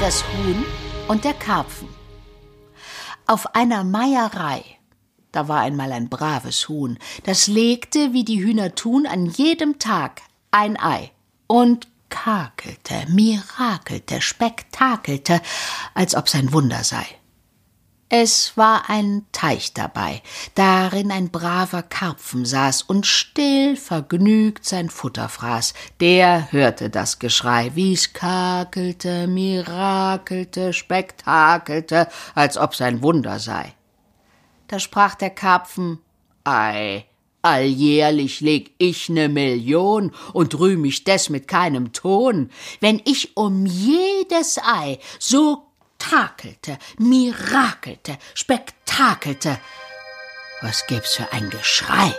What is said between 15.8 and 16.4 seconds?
als ob